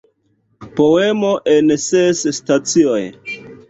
[0.79, 3.01] Poemo en ses stacioj".